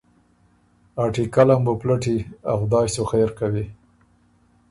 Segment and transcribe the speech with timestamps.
[1.03, 2.17] ا ټیکله م بُو پلټي
[2.51, 3.65] ا خدای سُو خېر کوی